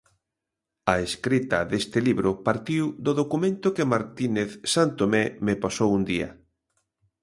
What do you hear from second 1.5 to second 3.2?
deste libro partiu do